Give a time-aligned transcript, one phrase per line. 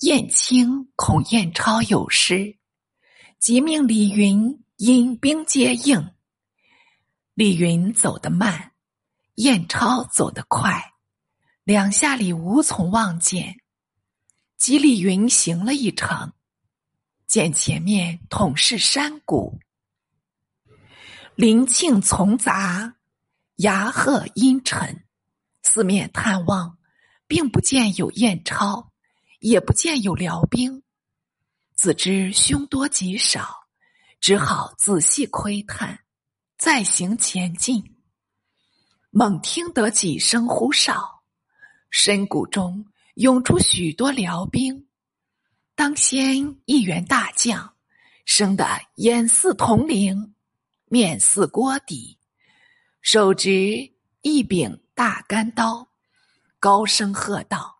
[0.00, 2.58] 燕青恐燕超有失，
[3.38, 6.12] 即命李云引兵接应。
[7.32, 8.72] 李云走得慢，
[9.36, 10.92] 燕超走得快，
[11.64, 13.56] 两下里无从望见。
[14.58, 16.34] 即李云行了一程，
[17.26, 19.58] 见前面统是山谷，
[21.34, 22.96] 林庆丛杂，
[23.56, 25.06] 崖壑阴沉，
[25.62, 26.76] 四面探望，
[27.26, 28.92] 并不见有燕超。
[29.46, 30.82] 也不见有辽兵，
[31.72, 33.68] 自知凶多吉少，
[34.20, 36.00] 只好仔细窥探，
[36.58, 37.94] 再行前进。
[39.10, 41.22] 猛听得几声呼哨，
[41.90, 44.88] 深谷中涌出许多辽兵。
[45.76, 47.76] 当先一员大将，
[48.24, 50.34] 生得眼似铜铃，
[50.86, 52.18] 面似锅底，
[53.00, 53.92] 手执
[54.22, 55.86] 一柄大干刀，
[56.58, 57.75] 高声喝道。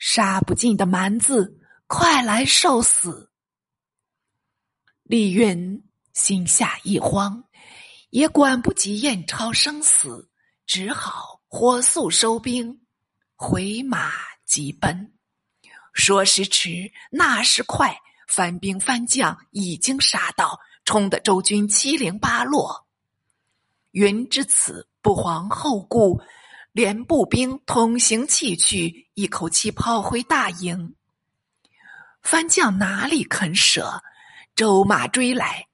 [0.00, 3.30] 杀不尽的蛮子，快来受死！
[5.02, 7.44] 李云心下一慌，
[8.08, 10.30] 也管不及燕超生死，
[10.66, 12.80] 只好火速收兵，
[13.36, 14.10] 回马
[14.46, 15.12] 急奔。
[15.92, 22.86] 说时迟，那时快，番兵番将已经杀到，冲得周军七零八落。
[23.90, 26.22] 云至此，不遑后顾。
[26.72, 30.94] 连步兵同行弃去，一口气跑回大营。
[32.22, 34.02] 番将哪里肯舍？
[34.54, 35.68] 周马追来，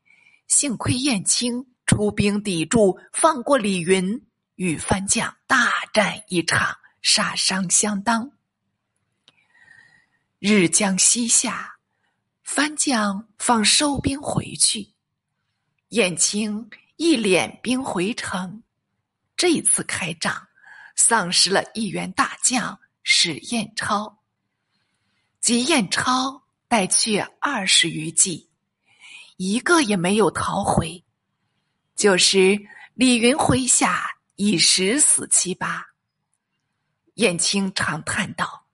[0.47, 4.25] 幸亏燕青出兵抵住，放过李云，
[4.55, 8.31] 与番将大战一场，杀伤相当。
[10.39, 11.79] 日将西下，
[12.43, 14.95] 番将方收兵回去。
[15.89, 18.63] 燕青一敛兵回城，
[19.37, 20.47] 这次开仗。
[20.97, 24.19] 丧失了一员大将史彦超，
[25.41, 28.51] 及彦超带去二十余骑，
[29.37, 31.05] 一个也没有逃回。
[31.95, 32.59] 就是
[32.95, 35.87] 李云麾下已十死七八。
[37.15, 38.67] 燕青长叹道：“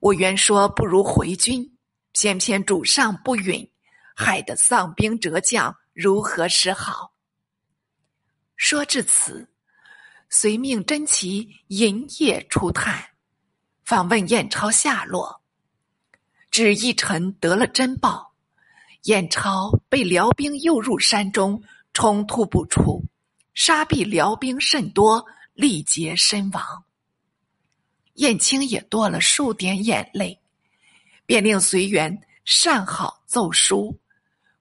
[0.00, 1.76] 我原说不如回军，
[2.12, 3.70] 偏偏主上不允，
[4.14, 7.14] 害得丧兵折将，如何是好？”
[8.56, 9.51] 说至此。
[10.34, 13.10] 遂命真奇银夜出探，
[13.84, 15.42] 访问燕超下落。
[16.50, 18.32] 只一臣得了真报，
[19.02, 21.62] 燕超被辽兵诱入山中，
[21.92, 23.04] 冲突不出，
[23.52, 26.84] 杀毙辽兵甚多，力竭身亡。
[28.14, 30.40] 燕青也多了数点眼泪，
[31.26, 34.00] 便令随员善好奏书，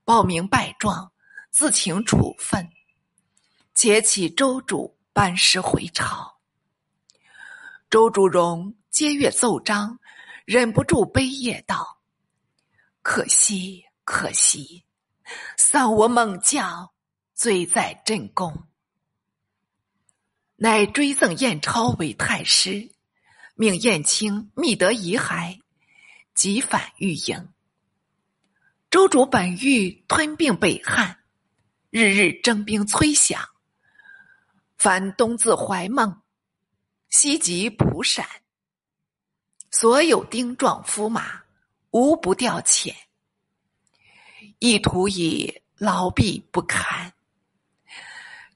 [0.03, 1.13] 报名败状，
[1.49, 2.69] 自请处分，
[3.73, 4.97] 且启州主。
[5.13, 6.39] 班师回朝，
[7.89, 9.99] 周主荣接阅奏章，
[10.45, 12.01] 忍不住悲咽道
[13.03, 14.85] ：“可惜，可惜，
[15.57, 16.91] 丧我猛将，
[17.33, 18.67] 罪在朕功。”
[20.55, 22.93] 乃追赠燕超为太师，
[23.55, 25.59] 命燕青觅得遗骸，
[26.33, 27.49] 即返御营。
[28.89, 31.19] 周主本欲吞并北汉，
[31.89, 33.50] 日日征兵催饷。
[34.83, 36.23] 凡东自怀孟，
[37.09, 38.25] 西及蒲陕，
[39.69, 41.43] 所有丁壮夫马，
[41.91, 42.91] 无不调遣。
[44.57, 47.13] 意图以劳弊不堪，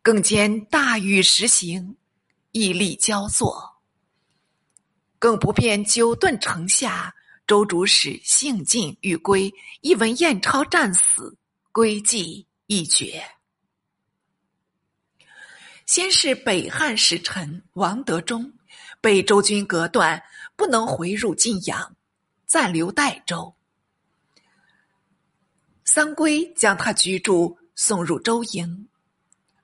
[0.01, 1.95] 更兼大雨时行，
[2.53, 3.75] 毅力交作，
[5.19, 7.13] 更不便久遁城下。
[7.45, 11.37] 周主使兴尽欲归，一闻燕超战死，
[11.71, 13.23] 归计已决。
[15.85, 18.51] 先是北汉使臣王德忠
[18.99, 20.21] 被周军隔断，
[20.55, 21.95] 不能回入晋阳，
[22.47, 23.55] 暂留代州。
[25.83, 28.89] 桑归将他居住，送入周营。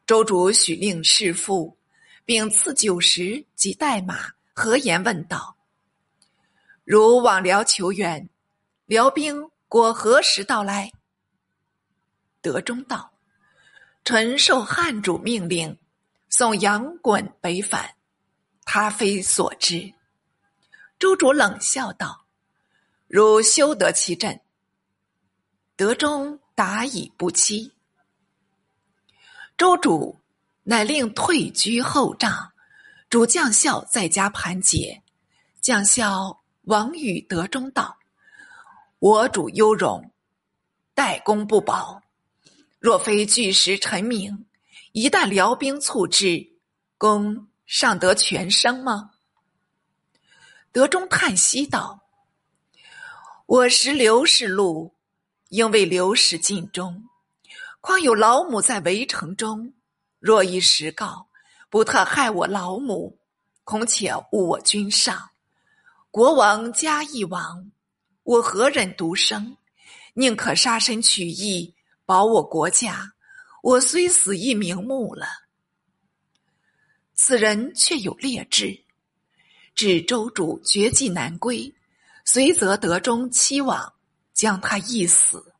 [0.06, 1.76] 周主许令侍父，
[2.24, 5.58] 并赐酒食及代马，何言问道
[6.86, 8.30] ：“如往辽求援，
[8.86, 10.92] 辽兵果何时到来？”
[12.42, 13.12] 德忠道
[14.06, 15.75] ：“臣受汉主命令。”
[16.31, 17.95] 送杨衮北返，
[18.63, 19.94] 他非所知。
[20.98, 22.25] 朱主冷笑道
[23.07, 24.39] ：“汝休得其阵。”
[25.75, 27.74] 德中答以不期。
[29.57, 30.19] 周主
[30.63, 32.54] 乃令退居后帐，
[33.10, 35.04] 主将校在家盘结。
[35.60, 37.98] 将校王与德中道
[39.00, 40.12] ：“我主优容，
[40.95, 42.01] 待公不保。
[42.80, 44.45] 若非巨石臣明。”
[44.94, 46.52] 一旦辽兵猝至，
[46.98, 49.12] 公尚得全生吗？
[50.74, 52.02] 德中叹息道
[53.48, 54.94] ：“我识刘氏路，
[55.48, 57.06] 应为刘氏尽忠。
[57.80, 59.74] 况有老母在围城中，
[60.20, 61.28] 若一实告，
[61.70, 63.18] 不特害我老母，
[63.64, 65.30] 恐且误我君上。
[66.10, 67.72] 国王加一王，
[68.24, 69.56] 我何忍独生？
[70.16, 71.74] 宁可杀身取义，
[72.06, 73.14] 保我国家。
[73.62, 75.28] 我虽死亦瞑目了。
[77.13, 78.84] 此人却有劣质，
[79.75, 81.74] 指周主绝迹难归，
[82.25, 83.94] 随则德中期往，
[84.34, 85.54] 将他缢死。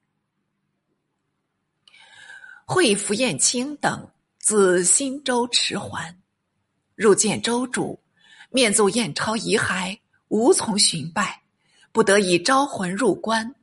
[2.66, 4.10] 会符彦卿等
[4.40, 6.18] 自新州迟还，
[6.96, 8.00] 入见周主，
[8.50, 10.00] 面奏燕超遗骸，
[10.30, 11.44] 无从寻拜，
[11.92, 13.54] 不得已招魂入关，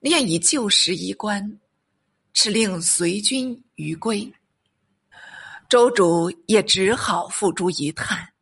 [0.00, 1.60] 炼以旧时衣冠，
[2.34, 4.34] 敕令随军于归。
[5.70, 8.32] 周主也只好付诸一叹。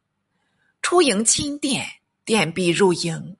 [0.80, 1.86] 出营亲殿，
[2.24, 3.36] 殿毕入营，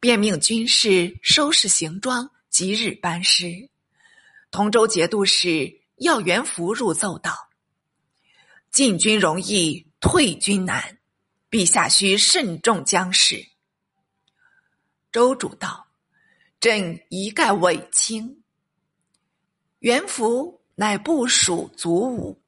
[0.00, 3.68] 便命军士收拾行装，即日班师。
[4.50, 7.50] 同州节度使要元福入奏道
[8.72, 10.98] ：“进军容易，退军难，
[11.50, 13.46] 陛下需慎重将士。”
[15.12, 15.88] 周主道
[16.58, 18.42] ：“朕一概委清。”
[19.80, 22.38] 元福乃部属卒伍。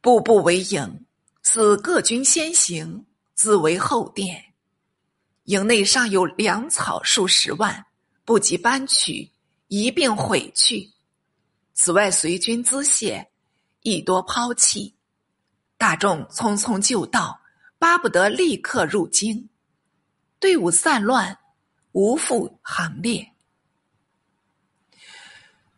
[0.00, 1.04] 步步为营，
[1.42, 3.04] 此各军先行，
[3.34, 4.42] 自为后殿。
[5.44, 7.84] 营内尚有粮草数十万，
[8.24, 9.30] 不及搬取，
[9.68, 10.90] 一并毁去。
[11.74, 13.26] 此外随军资械，
[13.82, 14.94] 亦多抛弃。
[15.76, 17.38] 大众匆匆就道，
[17.78, 19.46] 巴不得立刻入京。
[20.40, 21.36] 队伍散乱，
[21.92, 23.35] 无复行列。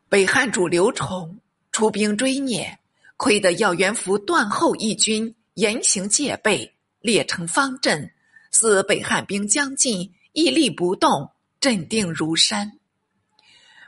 [0.08, 1.40] 北汉主刘崇
[1.70, 2.78] 出兵追聂。
[3.18, 8.12] 亏得要元福断后义军严刑戒备，列成方阵，
[8.52, 11.28] 似北汉兵将近，屹立不动，
[11.58, 12.78] 镇定如山。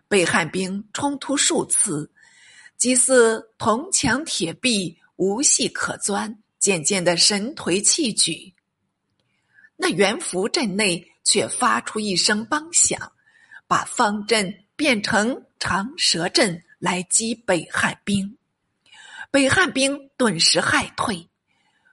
[0.08, 2.10] 北汉兵冲突数次，
[2.76, 8.52] 即似铜墙铁壁，无隙可钻，渐渐的神颓气举。
[9.76, 13.12] 那元福阵内却发出一声梆响，
[13.68, 18.36] 把方阵变成长蛇阵来击北汉兵。
[19.30, 21.28] 北汉兵顿时骇退，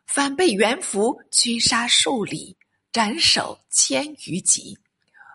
[0.07, 2.57] 反被元福驱杀数里，
[2.91, 4.79] 斩首千余级，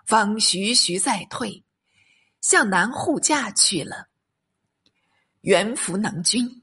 [0.07, 1.63] 方徐徐再退，
[2.41, 4.09] 向南护驾去了。
[5.43, 6.63] 元福能军，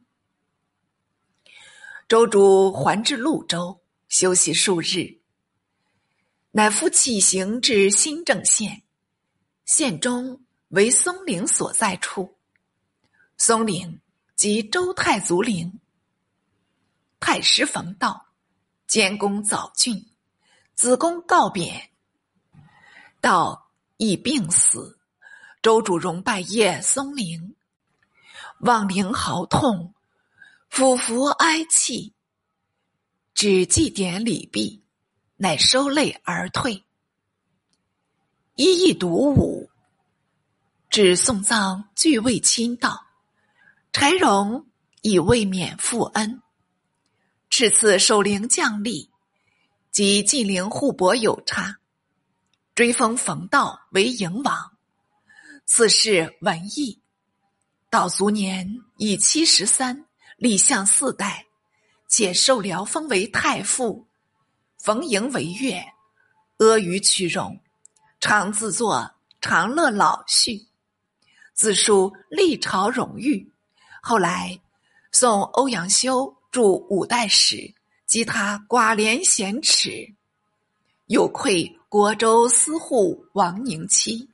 [2.07, 5.19] 周主还至潞州，休息数日，
[6.51, 8.83] 乃复起行至新郑县，
[9.65, 12.37] 县中为松陵所在处，
[13.37, 14.01] 松陵。
[14.35, 15.81] 即周太祖陵，
[17.19, 18.27] 太师冯道，
[18.87, 20.13] 监公早俊，
[20.75, 21.89] 子公告贬，
[23.19, 24.97] 道亦病死。
[25.61, 27.53] 周主荣拜谒松陵，
[28.61, 29.93] 望陵嚎痛，
[30.69, 32.13] 俯伏哀泣。
[33.33, 34.85] 只祭典礼毕，
[35.35, 36.85] 乃收泪而退。
[38.55, 39.68] 一意独舞，
[40.89, 43.05] 至送葬俱未亲到。
[43.91, 44.67] 柴荣
[45.01, 46.41] 以未免负恩，
[47.49, 49.09] 敕赐守陵将吏
[49.91, 51.77] 及晋陵护伯有差，
[52.73, 54.71] 追封冯道为营王。
[55.65, 57.01] 此事文义。
[57.91, 60.05] 道卒年已七十三，
[60.37, 61.47] 立相四代，
[62.07, 64.07] 且受辽封为太傅。
[64.77, 65.83] 冯营为越，
[66.59, 67.59] 阿谀取容，
[68.19, 70.68] 常自作长乐老序，
[71.59, 73.45] 自述历朝荣誉。
[74.01, 74.57] 后来，
[75.11, 77.73] 送欧阳修著五代史，
[78.05, 80.09] 及他寡廉鲜耻，
[81.07, 84.29] 有愧国州司户王宁妻。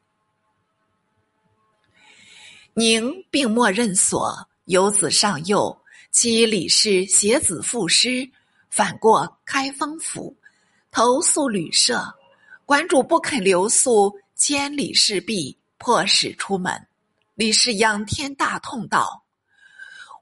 [2.75, 5.75] 宁病莫任所，有子上幼，
[6.11, 8.29] 其李氏携子赋诗，
[8.69, 10.37] 反过开封府，
[10.91, 12.05] 投宿旅社。
[12.65, 16.87] 馆主不肯留宿，千里侍婢，迫使出门。
[17.35, 19.25] 李氏仰天大痛道。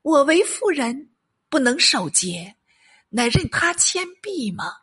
[0.01, 1.11] 我为妇人，
[1.47, 2.55] 不能守节，
[3.09, 4.77] 乃任他牵臂吗？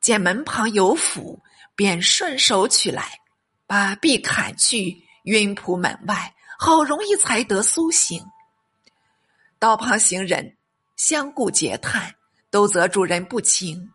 [0.00, 1.42] 见门旁有斧，
[1.74, 3.20] 便顺手取来，
[3.66, 6.34] 把臂砍去，晕仆门外。
[6.58, 8.22] 好容易才得苏醒。
[9.58, 10.58] 道旁行人
[10.94, 12.14] 相顾嗟叹，
[12.50, 13.90] 都责主人不情。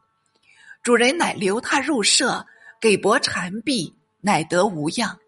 [0.82, 2.48] 主人乃留他入舍，
[2.82, 5.20] 给帛缠臂，乃得无恙。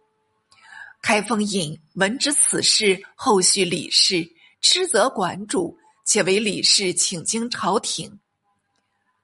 [1.07, 4.29] 开封尹闻知此事，后续李氏。
[4.59, 8.19] 斥责馆主，且为李氏请经朝廷。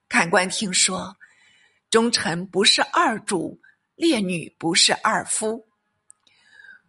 [0.08, 1.14] 看官听说，
[1.90, 3.60] 忠臣不是二主，
[3.96, 5.66] 烈女不是二夫。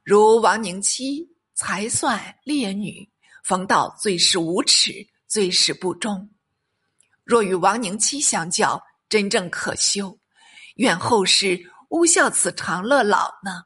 [0.02, 3.10] 如王宁妻才算烈女，
[3.44, 6.30] 冯道最是无耻，最是不忠。
[7.26, 10.18] 若与王宁妻相较，真正可修。
[10.76, 13.66] 愿后世勿笑此长乐老呢。